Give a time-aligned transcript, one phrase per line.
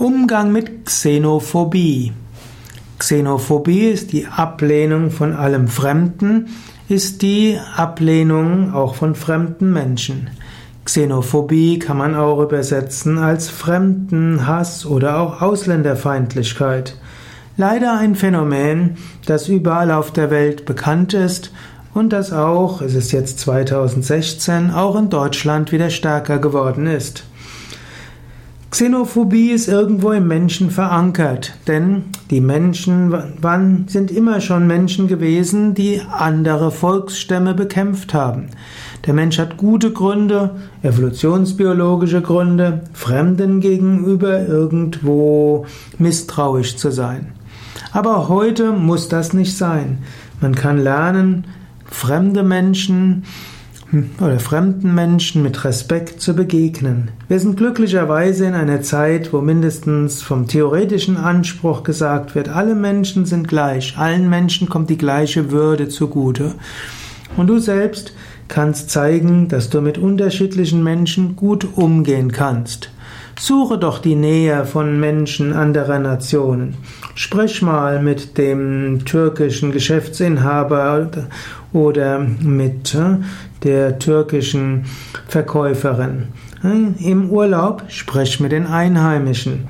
[0.00, 2.14] Umgang mit Xenophobie.
[2.98, 6.46] Xenophobie ist die Ablehnung von allem Fremden,
[6.88, 10.30] ist die Ablehnung auch von fremden Menschen.
[10.86, 16.96] Xenophobie kann man auch übersetzen als Fremdenhass oder auch Ausländerfeindlichkeit.
[17.58, 18.96] Leider ein Phänomen,
[19.26, 21.52] das überall auf der Welt bekannt ist
[21.92, 27.24] und das auch, es ist jetzt 2016, auch in Deutschland wieder stärker geworden ist.
[28.70, 35.74] Xenophobie ist irgendwo im Menschen verankert, denn die Menschen wann sind immer schon Menschen gewesen,
[35.74, 38.50] die andere Volksstämme bekämpft haben.
[39.06, 45.66] Der Mensch hat gute Gründe, evolutionsbiologische Gründe, Fremden gegenüber irgendwo
[45.98, 47.32] misstrauisch zu sein.
[47.90, 49.98] Aber heute muss das nicht sein.
[50.40, 51.44] Man kann lernen,
[51.86, 53.24] fremde Menschen
[54.20, 57.10] oder fremden Menschen mit Respekt zu begegnen.
[57.28, 63.26] Wir sind glücklicherweise in einer Zeit, wo mindestens vom theoretischen Anspruch gesagt wird, alle Menschen
[63.26, 66.54] sind gleich, allen Menschen kommt die gleiche Würde zugute.
[67.36, 68.12] Und du selbst
[68.48, 72.90] kannst zeigen, dass du mit unterschiedlichen Menschen gut umgehen kannst.
[73.38, 76.74] Suche doch die Nähe von Menschen anderer Nationen.
[77.14, 81.10] Sprich mal mit dem türkischen Geschäftsinhaber
[81.72, 83.16] oder mit äh,
[83.62, 84.84] der türkischen
[85.28, 86.28] Verkäuferin.
[86.62, 89.68] Im Urlaub sprich mit den Einheimischen.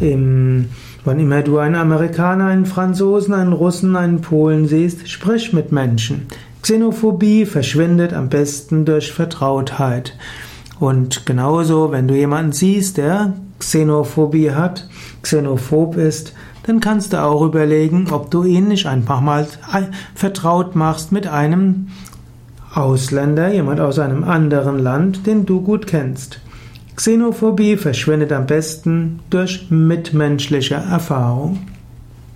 [0.00, 0.68] Im,
[1.04, 6.26] wann immer du einen Amerikaner, einen Franzosen, einen Russen, einen Polen siehst, sprich mit Menschen.
[6.62, 10.16] Xenophobie verschwindet am besten durch Vertrautheit.
[10.78, 14.88] Und genauso, wenn du jemanden siehst, der Xenophobie hat,
[15.22, 19.46] xenophob ist, dann kannst du auch überlegen, ob du ihn nicht einfach mal
[20.14, 21.88] vertraut machst mit einem
[22.72, 26.40] Ausländer, jemand aus einem anderen Land, den du gut kennst.
[26.94, 31.58] Xenophobie verschwindet am besten durch mitmenschliche Erfahrung.